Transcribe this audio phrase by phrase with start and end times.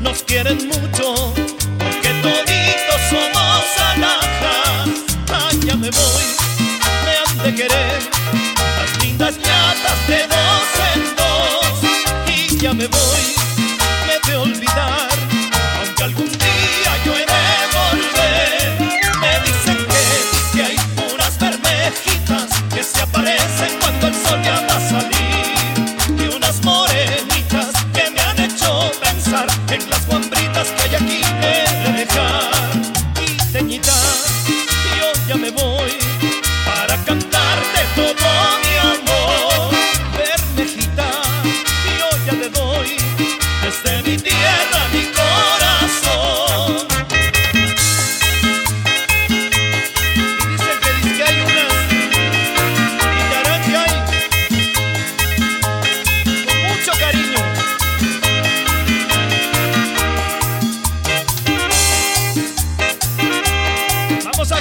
[0.00, 1.41] nos quieren mucho.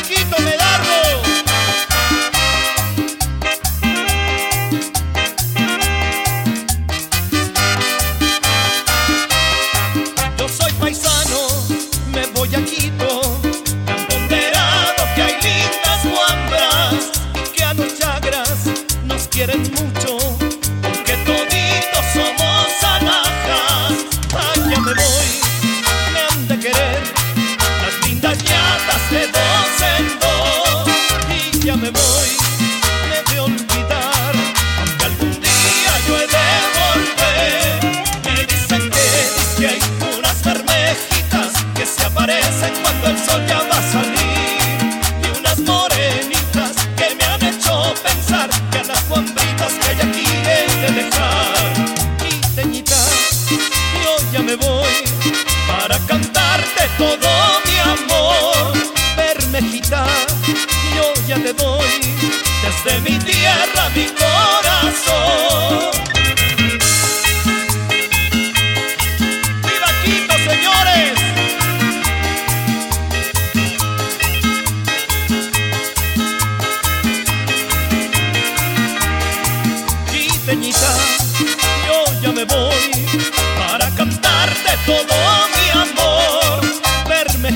[0.02, 0.81] Marquito me da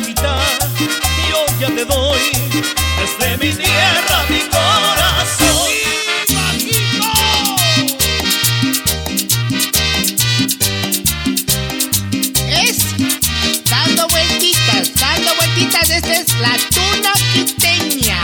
[0.05, 0.39] mitad
[1.29, 2.19] yo ya te doy
[2.99, 5.71] desde mi tierra mi corazón.
[12.49, 12.77] Es
[13.69, 18.21] dando vueltitas, dando vueltitas, esta es la tuna quiteña.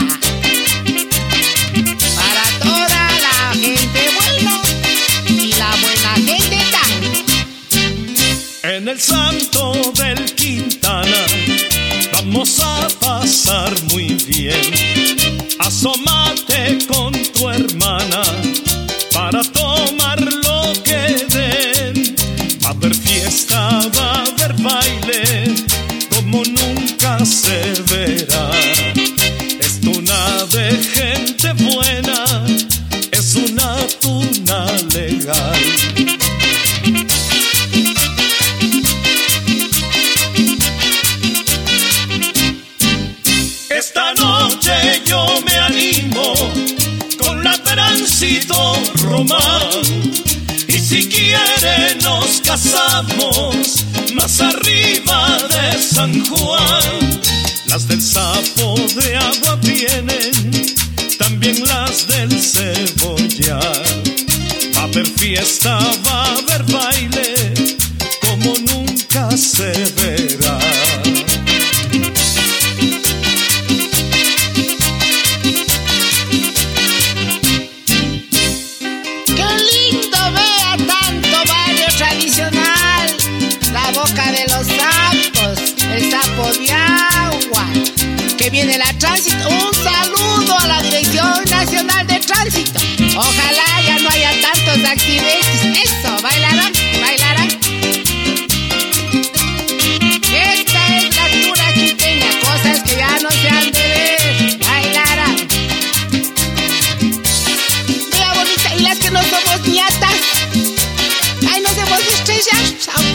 [2.16, 4.54] Para toda la gente buena
[5.28, 6.92] y la buena gente tan.
[8.74, 9.91] En el santo
[26.32, 27.60] como nunca se
[27.90, 28.50] verá.
[29.60, 32.24] Es tuna de gente buena,
[33.10, 35.62] es una tuna legal.
[43.68, 46.32] Esta noche yo me animo
[47.18, 49.82] con la tránsito román.
[50.66, 53.84] Y si quiere nos casamos
[54.14, 57.20] más arriba de San Juan.
[57.66, 60.76] Las del sapo de agua vienen,
[61.18, 63.82] también las del cebollar.
[64.76, 67.34] Va a haber fiesta, va a haber baile,
[68.20, 70.71] como nunca se verá.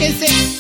[0.08, 0.57] Ese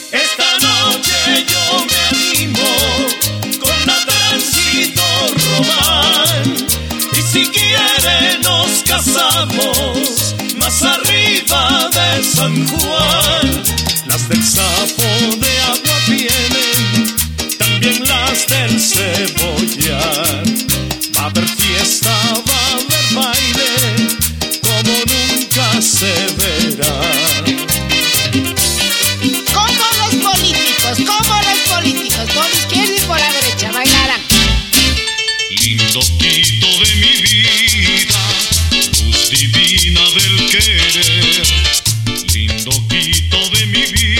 [43.93, 44.16] baby.